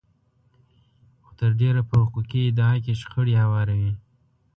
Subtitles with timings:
[1.23, 3.91] خو تر ډېره په حقوقي ادعا کې شخړې هواروي.